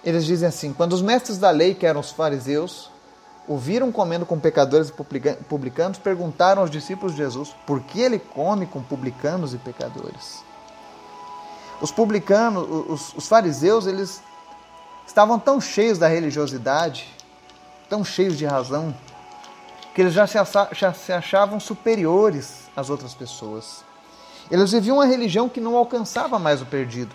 eles 0.05 0.25
dizem 0.25 0.49
assim: 0.49 0.73
Quando 0.73 0.93
os 0.93 1.03
mestres 1.03 1.39
da 1.39 1.51
lei, 1.51 1.75
que 1.75 1.87
eram 1.87 2.01
os 2.01 2.13
fariseus, 2.13 2.91
o 3.47 3.57
viram 3.57 3.91
comendo 3.91 4.27
com 4.27 4.39
pecadores 4.39 4.91
e 4.91 5.45
publicanos, 5.45 5.99
perguntaram 5.99 6.63
aos 6.63 6.71
discípulos 6.71 7.13
de 7.13 7.19
Jesus 7.19 7.55
por 7.67 7.81
que 7.81 8.01
ele 8.01 8.19
come 8.19 8.67
com 8.67 8.83
publicanos 8.83 9.55
e 9.55 9.59
pecadores. 9.59 10.45
Os 11.81 11.91
publicanos, 11.91 12.69
os, 12.89 13.15
os 13.15 13.27
fariseus, 13.27 13.87
eles 13.87 14.21
estavam 15.07 15.39
tão 15.39 15.61
cheios 15.61 15.97
da 15.97 16.09
religiosidade, 16.09 17.09
tão 17.89 18.05
cheios 18.05 18.37
de 18.37 18.47
razão, 18.47 18.95
que 19.95 20.01
eles 20.01 20.13
já 20.13 20.27
se, 20.27 21.13
achavam 21.13 21.59
superiores 21.59 22.69
às 22.77 22.91
outras 22.91 23.15
pessoas. 23.15 23.85
Eles 24.51 24.73
viviam 24.73 24.97
uma 24.97 25.07
religião 25.07 25.49
que 25.49 25.61
não 25.61 25.77
alcançava 25.77 26.39
mais 26.39 26.63
o 26.63 26.67
perdido. 26.67 27.15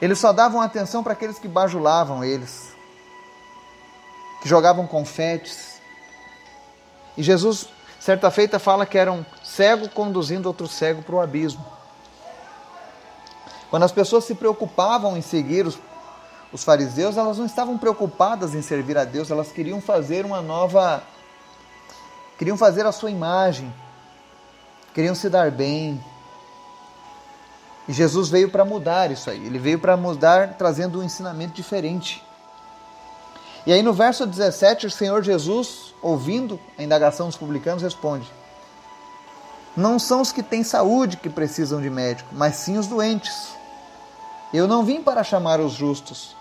Eles 0.00 0.18
só 0.18 0.32
davam 0.32 0.60
atenção 0.60 1.02
para 1.02 1.12
aqueles 1.12 1.38
que 1.38 1.48
bajulavam 1.48 2.22
eles 2.24 2.74
que 4.44 4.48
jogavam 4.50 4.86
confetes. 4.86 5.80
E 7.16 7.22
Jesus, 7.22 7.66
certa 7.98 8.30
feita, 8.30 8.58
fala 8.58 8.84
que 8.84 8.98
era 8.98 9.10
um 9.10 9.24
cego 9.42 9.88
conduzindo 9.88 10.46
outro 10.46 10.68
cego 10.68 11.00
para 11.00 11.14
o 11.14 11.20
abismo. 11.20 11.64
Quando 13.70 13.84
as 13.84 13.90
pessoas 13.90 14.24
se 14.24 14.34
preocupavam 14.34 15.16
em 15.16 15.22
seguir 15.22 15.66
os, 15.66 15.78
os 16.54 16.62
fariseus, 16.62 17.16
elas 17.16 17.36
não 17.36 17.46
estavam 17.46 17.76
preocupadas 17.76 18.54
em 18.54 18.62
servir 18.62 18.96
a 18.96 19.04
Deus, 19.04 19.28
elas 19.28 19.50
queriam 19.50 19.80
fazer 19.80 20.24
uma 20.24 20.40
nova. 20.40 21.02
queriam 22.38 22.56
fazer 22.56 22.86
a 22.86 22.92
sua 22.92 23.10
imagem, 23.10 23.74
queriam 24.94 25.16
se 25.16 25.28
dar 25.28 25.50
bem. 25.50 26.02
E 27.88 27.92
Jesus 27.92 28.28
veio 28.28 28.50
para 28.50 28.64
mudar 28.64 29.10
isso 29.10 29.28
aí, 29.28 29.44
ele 29.44 29.58
veio 29.58 29.80
para 29.80 29.96
mudar 29.96 30.54
trazendo 30.54 31.00
um 31.00 31.02
ensinamento 31.02 31.54
diferente. 31.54 32.22
E 33.66 33.72
aí 33.72 33.82
no 33.82 33.92
verso 33.92 34.24
17, 34.24 34.86
o 34.86 34.90
Senhor 34.92 35.24
Jesus, 35.24 35.92
ouvindo 36.00 36.60
a 36.78 36.84
indagação 36.84 37.26
dos 37.26 37.36
publicanos, 37.36 37.82
responde: 37.82 38.30
Não 39.76 39.98
são 39.98 40.20
os 40.20 40.30
que 40.30 40.42
têm 40.42 40.62
saúde 40.62 41.16
que 41.16 41.28
precisam 41.28 41.82
de 41.82 41.90
médico, 41.90 42.28
mas 42.32 42.54
sim 42.56 42.78
os 42.78 42.86
doentes. 42.86 43.48
Eu 44.52 44.68
não 44.68 44.84
vim 44.84 45.02
para 45.02 45.24
chamar 45.24 45.58
os 45.58 45.72
justos, 45.72 46.36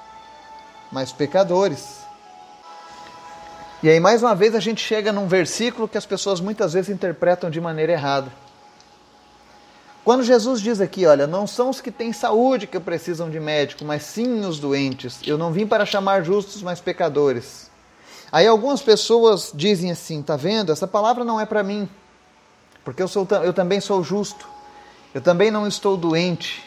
mas 0.94 1.12
pecadores. 1.12 2.04
E 3.82 3.90
aí, 3.90 4.00
mais 4.00 4.22
uma 4.22 4.36
vez, 4.36 4.56
a 4.56 4.60
gente 4.60 4.80
chega 4.80 5.12
num 5.12 5.28
versículo 5.28 5.88
que 5.88 5.98
as 5.98 6.06
pessoas 6.06 6.40
muitas 6.40 6.72
vezes 6.72 6.90
interpretam 6.90 7.50
de 7.50 7.60
maneira 7.60 7.92
errada. 7.92 8.32
Quando 10.06 10.24
Jesus 10.24 10.62
diz 10.62 10.80
aqui, 10.80 11.06
olha, 11.06 11.26
não 11.26 11.48
são 11.48 11.70
os 11.70 11.82
que 11.82 11.92
têm 11.92 12.14
saúde 12.14 12.68
que 12.68 12.80
precisam 12.80 13.30
de 13.30 13.40
médico, 13.40 13.84
mas 13.84 14.04
sim 14.04 14.46
os 14.46 14.60
doentes. 14.60 15.20
Eu 15.26 15.38
não 15.38 15.52
vim 15.52 15.66
para 15.66 15.86
chamar 15.86 16.24
justos, 16.24 16.62
mas 16.62 16.80
pecadores. 16.80 17.72
Aí 18.32 18.46
algumas 18.48 18.82
pessoas 18.82 19.52
dizem 19.54 19.92
assim, 19.92 20.22
tá 20.22 20.36
vendo? 20.36 20.72
Essa 20.72 20.88
palavra 20.88 21.24
não 21.24 21.40
é 21.40 21.46
para 21.46 21.64
mim, 21.64 21.90
porque 22.86 23.02
eu, 23.02 23.08
sou, 23.08 23.28
eu 23.44 23.54
também 23.54 23.82
sou 23.82 24.04
justo. 24.04 24.48
Eu 25.14 25.22
também 25.22 25.50
não 25.50 25.68
estou 25.68 25.98
doente. 25.98 26.64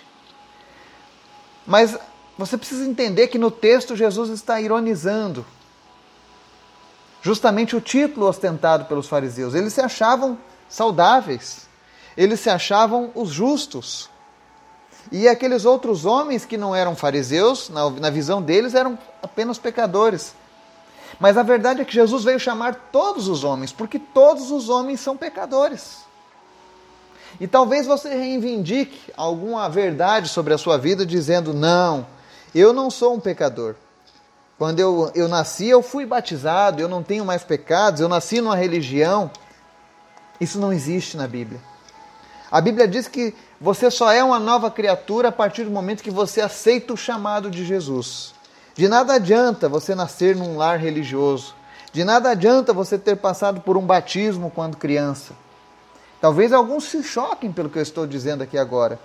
Mas 1.66 1.99
você 2.38 2.56
precisa 2.56 2.84
entender 2.84 3.28
que 3.28 3.38
no 3.38 3.50
texto 3.50 3.96
Jesus 3.96 4.30
está 4.30 4.60
ironizando 4.60 5.44
justamente 7.22 7.74
o 7.74 7.80
título 7.80 8.26
ostentado 8.26 8.84
pelos 8.84 9.08
fariseus. 9.08 9.54
Eles 9.54 9.72
se 9.72 9.80
achavam 9.80 10.38
saudáveis 10.68 11.66
eles 12.16 12.40
se 12.40 12.48
achavam 12.48 13.10
os 13.14 13.28
justos. 13.28 14.08
E 15.12 15.28
aqueles 15.28 15.64
outros 15.64 16.04
homens 16.04 16.44
que 16.44 16.56
não 16.56 16.74
eram 16.74 16.96
fariseus, 16.96 17.68
na, 17.68 17.90
na 17.90 18.10
visão 18.10 18.42
deles, 18.42 18.74
eram 18.74 18.98
apenas 19.22 19.58
pecadores. 19.58 20.34
Mas 21.20 21.36
a 21.36 21.42
verdade 21.42 21.82
é 21.82 21.84
que 21.84 21.94
Jesus 21.94 22.24
veio 22.24 22.40
chamar 22.40 22.88
todos 22.90 23.28
os 23.28 23.44
homens, 23.44 23.70
porque 23.70 23.98
todos 23.98 24.50
os 24.50 24.68
homens 24.68 25.00
são 25.00 25.16
pecadores. 25.16 26.04
E 27.38 27.46
talvez 27.46 27.86
você 27.86 28.08
reivindique 28.08 29.12
alguma 29.16 29.68
verdade 29.68 30.28
sobre 30.28 30.54
a 30.54 30.58
sua 30.58 30.76
vida 30.78 31.04
dizendo: 31.06 31.52
não, 31.54 32.06
eu 32.58 32.72
não 32.72 32.90
sou 32.90 33.14
um 33.14 33.20
pecador. 33.20 33.75
Quando 34.58 34.80
eu, 34.80 35.10
eu 35.14 35.28
nasci, 35.28 35.66
eu 35.66 35.82
fui 35.82 36.06
batizado, 36.06 36.80
eu 36.80 36.88
não 36.88 37.02
tenho 37.02 37.25
mais 37.25 37.44
pecados, 37.44 38.00
eu 38.00 38.08
nasci 38.08 38.40
numa 38.40 38.56
religião. 38.56 39.30
Isso 40.40 40.58
não 40.58 40.72
existe 40.72 41.16
na 41.16 41.28
Bíblia. 41.28 41.60
A 42.50 42.60
Bíblia 42.60 42.88
diz 42.88 43.08
que 43.08 43.34
você 43.60 43.90
só 43.90 44.12
é 44.12 44.22
uma 44.22 44.38
nova 44.38 44.70
criatura 44.70 45.28
a 45.28 45.32
partir 45.32 45.64
do 45.64 45.70
momento 45.70 46.02
que 46.02 46.10
você 46.10 46.40
aceita 46.40 46.92
o 46.92 46.96
chamado 46.96 47.50
de 47.50 47.64
Jesus. 47.64 48.34
De 48.75 48.88
nada 48.88 49.14
adianta 49.14 49.68
você 49.68 49.94
nascer 49.94 50.36
num 50.36 50.56
lar 50.56 50.78
religioso. 50.78 51.54
De 51.92 52.04
nada 52.04 52.30
adianta 52.30 52.72
você 52.72 52.98
ter 52.98 53.16
passado 53.16 53.60
por 53.60 53.76
um 53.76 53.84
batismo 53.84 54.50
quando 54.54 54.76
criança. 54.76 55.34
Talvez 56.20 56.52
alguns 56.52 56.84
se 56.84 57.02
choquem 57.02 57.52
pelo 57.52 57.68
que 57.68 57.78
eu 57.78 57.82
estou 57.82 58.06
dizendo 58.06 58.42
aqui 58.42 58.56
agora. 58.56 58.98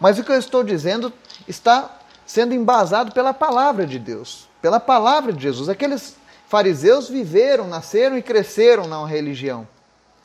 Mas 0.00 0.18
o 0.18 0.24
que 0.24 0.30
eu 0.30 0.38
estou 0.38 0.62
dizendo 0.62 1.12
está 1.46 1.97
sendo 2.28 2.52
embasado 2.52 3.10
pela 3.12 3.32
palavra 3.32 3.86
de 3.86 3.98
Deus, 3.98 4.46
pela 4.60 4.78
palavra 4.78 5.32
de 5.32 5.42
Jesus. 5.42 5.70
Aqueles 5.70 6.14
fariseus 6.46 7.08
viveram, 7.08 7.66
nasceram 7.66 8.18
e 8.18 8.22
cresceram 8.22 8.86
na 8.86 9.04
religião, 9.06 9.66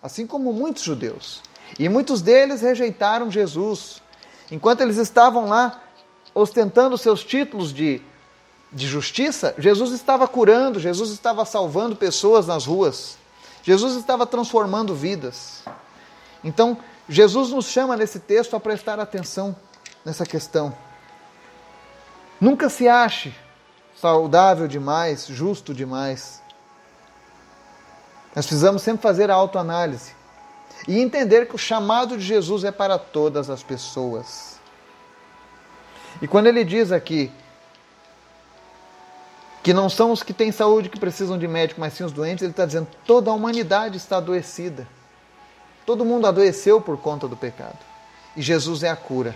assim 0.02 0.28
como 0.28 0.52
muitos 0.52 0.84
judeus. 0.84 1.42
E 1.80 1.88
muitos 1.88 2.22
deles 2.22 2.62
rejeitaram 2.62 3.32
Jesus. 3.32 4.02
Enquanto 4.52 4.82
eles 4.82 4.98
estavam 4.98 5.48
lá 5.48 5.82
ostentando 6.36 6.98
seus 6.98 7.24
títulos 7.24 7.74
de, 7.74 8.02
de 8.70 8.86
justiça, 8.86 9.56
Jesus 9.58 9.94
estava 9.94 10.28
curando, 10.28 10.82
Jesus 10.82 11.10
estava 11.10 11.46
salvando 11.46 11.96
pessoas 11.96 12.46
nas 12.46 12.66
ruas, 12.66 13.18
Jesus 13.64 13.96
estava 13.96 14.26
transformando 14.26 14.94
vidas. 14.94 15.64
Então, 16.44 16.78
Jesus 17.08 17.52
nos 17.52 17.68
chama 17.68 17.96
nesse 17.96 18.20
texto 18.20 18.58
a 18.58 18.60
prestar 18.60 19.00
atenção 19.00 19.56
nessa 20.04 20.26
questão. 20.26 20.76
Nunca 22.44 22.68
se 22.68 22.90
ache 22.90 23.34
saudável 23.96 24.68
demais, 24.68 25.28
justo 25.28 25.74
demais. 25.74 26.42
Nós 28.36 28.46
precisamos 28.46 28.82
sempre 28.82 29.02
fazer 29.02 29.32
a 29.32 29.34
autoanálise 29.34 30.14
e 30.86 31.00
entender 31.00 31.48
que 31.48 31.56
o 31.56 31.58
chamado 31.58 32.18
de 32.18 32.26
Jesus 32.26 32.66
é 32.66 32.72
para 32.74 33.00
todas 33.00 33.50
as 33.50 33.64
pessoas. 33.64 34.60
E 36.22 36.28
quando 36.28 36.48
ele 36.48 36.66
diz 36.66 36.92
aqui 36.92 37.32
que 39.64 39.72
não 39.72 39.90
são 39.90 40.12
os 40.12 40.22
que 40.22 40.34
têm 40.34 40.52
saúde 40.52 40.90
que 40.90 41.00
precisam 41.00 41.38
de 41.40 41.48
médico, 41.48 41.80
mas 41.80 41.94
sim 41.94 42.04
os 42.04 42.12
doentes, 42.12 42.42
ele 42.42 42.52
está 42.52 42.66
dizendo 42.66 42.90
toda 43.06 43.32
a 43.32 43.34
humanidade 43.34 43.96
está 43.96 44.18
adoecida. 44.18 44.86
Todo 45.86 46.04
mundo 46.04 46.28
adoeceu 46.28 46.82
por 46.82 46.98
conta 46.98 47.26
do 47.26 47.38
pecado. 47.38 47.80
E 48.36 48.42
Jesus 48.42 48.84
é 48.84 48.90
a 48.90 48.98
cura. 48.98 49.34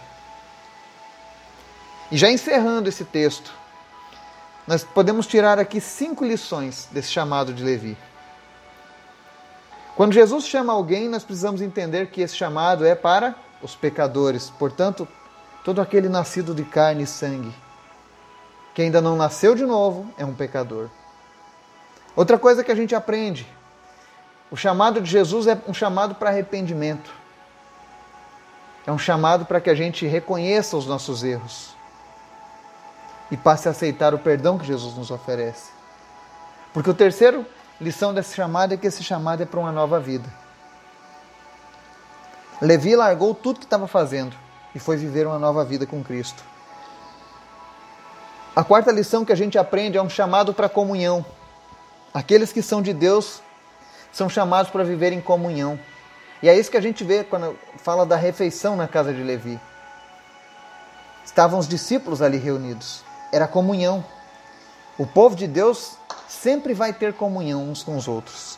E 2.09 2.17
já 2.17 2.31
encerrando 2.31 2.87
esse 2.87 3.03
texto, 3.03 3.51
nós 4.65 4.81
podemos 4.83 5.27
tirar 5.27 5.59
aqui 5.59 5.81
cinco 5.81 6.23
lições 6.23 6.87
desse 6.89 7.11
chamado 7.11 7.53
de 7.53 7.61
Levi. 7.61 7.97
Quando 9.95 10.13
Jesus 10.13 10.45
chama 10.45 10.71
alguém, 10.71 11.09
nós 11.09 11.25
precisamos 11.25 11.61
entender 11.61 12.07
que 12.07 12.21
esse 12.21 12.35
chamado 12.35 12.85
é 12.85 12.95
para 12.95 13.35
os 13.61 13.75
pecadores, 13.75 14.49
portanto, 14.49 15.05
todo 15.65 15.81
aquele 15.81 16.07
nascido 16.07 16.55
de 16.55 16.63
carne 16.63 17.03
e 17.03 17.07
sangue, 17.07 17.53
que 18.73 18.81
ainda 18.81 19.01
não 19.01 19.17
nasceu 19.17 19.53
de 19.53 19.65
novo, 19.65 20.09
é 20.17 20.23
um 20.23 20.33
pecador. 20.33 20.89
Outra 22.15 22.39
coisa 22.39 22.63
que 22.63 22.71
a 22.71 22.75
gente 22.75 22.95
aprende 22.95 23.45
o 24.49 24.55
chamado 24.55 25.01
de 25.01 25.09
Jesus 25.09 25.45
é 25.45 25.61
um 25.67 25.73
chamado 25.73 26.15
para 26.15 26.29
arrependimento. 26.29 27.11
É 28.85 28.91
um 28.93 28.97
chamado 28.97 29.45
para 29.45 29.59
que 29.59 29.69
a 29.69 29.75
gente 29.75 30.07
reconheça 30.07 30.77
os 30.77 30.87
nossos 30.87 31.21
erros 31.21 31.76
e 33.31 33.37
passe 33.37 33.67
a 33.67 33.71
aceitar 33.71 34.13
o 34.13 34.19
perdão 34.19 34.57
que 34.57 34.65
Jesus 34.65 34.95
nos 34.95 35.11
oferece. 35.11 35.71
Porque 36.73 36.89
o 36.89 36.93
terceiro 36.93 37.45
lição 37.79 38.13
desse 38.13 38.35
chamado 38.35 38.73
é 38.73 38.77
que 38.77 38.87
esse 38.87 39.03
chamado 39.03 39.43
é 39.43 39.45
para 39.45 39.59
uma 39.59 39.71
nova 39.71 39.99
vida. 39.99 40.27
Levi 42.61 42.95
largou 42.95 43.35
tudo 43.35 43.59
que 43.59 43.65
estava 43.65 43.87
fazendo 43.87 44.35
e 44.73 44.79
foi 44.79 44.97
viver 44.97 45.27
uma 45.27 45.37
nova 45.37 45.63
vida 45.63 45.85
com 45.85 46.03
Cristo. 46.03 46.43
A 48.55 48.63
quarta 48.63 48.91
lição 48.91 49.23
que 49.23 49.31
a 49.31 49.35
gente 49.35 49.57
aprende 49.57 49.97
é 49.97 50.01
um 50.01 50.09
chamado 50.09 50.53
para 50.53 50.67
comunhão. 50.67 51.23
Aqueles 52.13 52.51
que 52.51 52.63
são 52.63 52.81
de 52.81 52.93
Deus 52.93 53.41
são 54.11 54.27
chamados 54.27 54.71
para 54.71 54.83
viver 54.83 55.13
em 55.13 55.21
comunhão. 55.21 55.79
E 56.41 56.49
é 56.49 56.57
isso 56.57 56.71
que 56.71 56.77
a 56.77 56.81
gente 56.81 57.03
vê 57.03 57.23
quando 57.23 57.55
fala 57.77 58.05
da 58.05 58.15
refeição 58.15 58.75
na 58.75 58.87
casa 58.87 59.13
de 59.13 59.21
Levi. 59.21 59.59
Estavam 61.23 61.59
os 61.59 61.67
discípulos 61.67 62.21
ali 62.21 62.37
reunidos. 62.37 63.03
Era 63.31 63.47
comunhão. 63.47 64.03
O 64.97 65.05
povo 65.05 65.35
de 65.35 65.47
Deus 65.47 65.97
sempre 66.27 66.73
vai 66.73 66.93
ter 66.93 67.13
comunhão 67.13 67.69
uns 67.69 67.83
com 67.83 67.95
os 67.95 68.07
outros. 68.07 68.57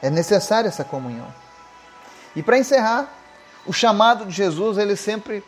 É 0.00 0.10
necessária 0.10 0.68
essa 0.68 0.84
comunhão. 0.84 1.26
E 2.36 2.42
para 2.42 2.58
encerrar, 2.58 3.08
o 3.66 3.72
chamado 3.72 4.26
de 4.26 4.32
Jesus, 4.32 4.78
ele 4.78 4.96
sempre 4.96 5.42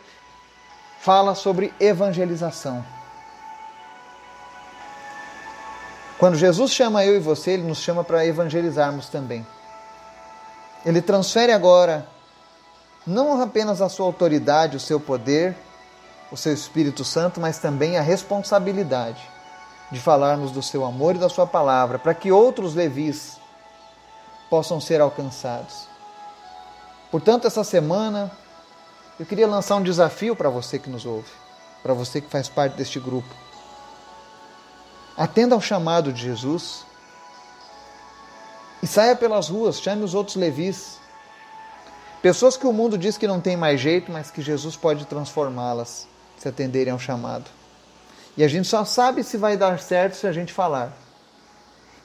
fala 0.99 1.35
sobre 1.35 1.73
evangelização. 1.79 2.83
Quando 6.17 6.35
Jesus 6.35 6.71
chama 6.71 7.05
eu 7.05 7.15
e 7.15 7.19
você, 7.19 7.51
ele 7.51 7.63
nos 7.63 7.77
chama 7.77 8.03
para 8.03 8.25
evangelizarmos 8.25 9.07
também. 9.07 9.45
Ele 10.83 11.01
transfere 11.01 11.51
agora 11.51 12.07
não 13.05 13.41
apenas 13.41 13.81
a 13.81 13.89
sua 13.89 14.05
autoridade, 14.05 14.75
o 14.75 14.79
seu 14.79 14.99
poder, 14.99 15.55
o 16.31 16.37
seu 16.37 16.53
Espírito 16.53 17.03
Santo, 17.03 17.39
mas 17.39 17.57
também 17.57 17.97
a 17.97 18.01
responsabilidade 18.01 19.21
de 19.91 19.99
falarmos 19.99 20.51
do 20.51 20.61
seu 20.61 20.83
amor 20.83 21.15
e 21.15 21.19
da 21.19 21.29
sua 21.29 21.47
palavra, 21.47 21.97
para 21.97 22.13
que 22.13 22.31
outros 22.31 22.75
levis 22.75 23.39
possam 24.49 24.81
ser 24.81 24.99
alcançados. 24.99 25.87
Portanto, 27.09 27.47
essa 27.47 27.63
semana 27.63 28.31
eu 29.19 29.25
queria 29.25 29.47
lançar 29.47 29.77
um 29.77 29.83
desafio 29.83 30.35
para 30.35 30.49
você 30.49 30.77
que 30.77 30.89
nos 30.89 31.05
ouve, 31.05 31.31
para 31.81 31.93
você 31.93 32.19
que 32.19 32.29
faz 32.29 32.49
parte 32.49 32.75
deste 32.75 32.99
grupo. 32.99 33.33
Atenda 35.15 35.55
ao 35.55 35.61
chamado 35.61 36.11
de 36.11 36.21
Jesus 36.21 36.85
e 38.83 38.87
saia 38.87 39.15
pelas 39.15 39.47
ruas, 39.47 39.81
chame 39.81 40.03
os 40.03 40.13
outros 40.13 40.35
levis. 40.35 40.97
Pessoas 42.21 42.57
que 42.57 42.67
o 42.67 42.73
mundo 42.73 42.97
diz 42.97 43.17
que 43.17 43.27
não 43.27 43.39
tem 43.39 43.55
mais 43.55 43.79
jeito, 43.79 44.11
mas 44.11 44.29
que 44.29 44.41
Jesus 44.41 44.75
pode 44.75 45.05
transformá-las 45.05 46.07
se 46.37 46.47
atenderem 46.47 46.93
ao 46.93 46.99
chamado. 46.99 47.49
E 48.35 48.43
a 48.43 48.47
gente 48.47 48.67
só 48.67 48.85
sabe 48.85 49.23
se 49.23 49.37
vai 49.37 49.57
dar 49.57 49.79
certo 49.79 50.15
se 50.15 50.27
a 50.27 50.31
gente 50.31 50.53
falar. 50.53 50.95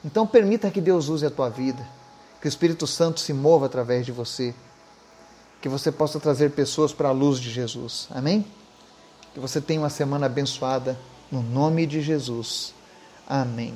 Então 0.03 0.25
permita 0.25 0.71
que 0.71 0.81
Deus 0.81 1.07
use 1.07 1.25
a 1.25 1.31
tua 1.31 1.49
vida, 1.49 1.85
que 2.41 2.47
o 2.47 2.49
Espírito 2.49 2.87
Santo 2.87 3.19
se 3.19 3.33
mova 3.33 3.67
através 3.67 4.05
de 4.05 4.11
você, 4.11 4.53
que 5.61 5.69
você 5.69 5.91
possa 5.91 6.19
trazer 6.19 6.51
pessoas 6.51 6.91
para 6.91 7.09
a 7.09 7.11
luz 7.11 7.39
de 7.39 7.49
Jesus. 7.49 8.07
Amém? 8.11 8.45
Que 9.33 9.39
você 9.39 9.61
tenha 9.61 9.79
uma 9.79 9.89
semana 9.89 10.25
abençoada 10.25 10.97
no 11.31 11.41
nome 11.41 11.85
de 11.85 12.01
Jesus. 12.01 12.73
Amém. 13.27 13.73